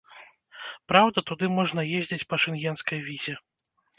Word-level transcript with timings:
Праўда, 0.91 1.23
туды 1.29 1.49
можна 1.57 1.85
ездзіць 1.99 2.27
па 2.33 2.41
шэнгенскай 2.45 2.99
візе. 3.11 3.37